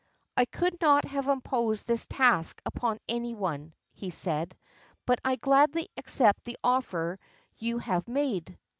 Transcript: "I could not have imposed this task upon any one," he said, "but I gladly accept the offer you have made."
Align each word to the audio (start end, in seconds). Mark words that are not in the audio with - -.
"I 0.35 0.45
could 0.45 0.81
not 0.81 1.05
have 1.05 1.27
imposed 1.27 1.85
this 1.85 2.07
task 2.07 2.59
upon 2.65 2.97
any 3.07 3.35
one," 3.35 3.75
he 3.93 4.09
said, 4.09 4.57
"but 5.05 5.19
I 5.23 5.35
gladly 5.35 5.89
accept 5.95 6.43
the 6.45 6.57
offer 6.63 7.19
you 7.59 7.77
have 7.77 8.07
made." 8.07 8.57